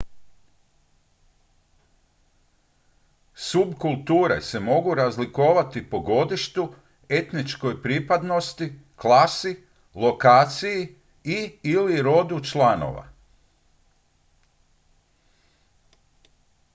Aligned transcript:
subkulture 3.35 4.41
se 4.41 4.59
mogu 4.59 4.93
razlikovati 4.95 5.89
po 5.89 5.99
godištu 5.99 6.73
etničkoj 7.09 7.81
pripadnosti 7.81 8.79
klasi 8.95 9.63
lokaciji 9.95 10.95
i/ili 11.23 12.01
rodu 12.01 12.39
članova 12.43 13.07